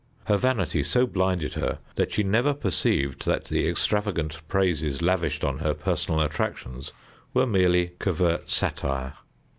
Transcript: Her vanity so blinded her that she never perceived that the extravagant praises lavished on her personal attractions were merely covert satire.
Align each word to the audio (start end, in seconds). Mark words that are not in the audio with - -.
Her 0.25 0.37
vanity 0.37 0.81
so 0.81 1.05
blinded 1.05 1.53
her 1.53 1.77
that 1.93 2.11
she 2.11 2.23
never 2.23 2.55
perceived 2.55 3.27
that 3.27 3.43
the 3.45 3.67
extravagant 3.67 4.41
praises 4.47 4.99
lavished 4.99 5.43
on 5.43 5.59
her 5.59 5.75
personal 5.75 6.21
attractions 6.21 6.91
were 7.35 7.45
merely 7.45 7.89
covert 7.99 8.49
satire. 8.49 9.13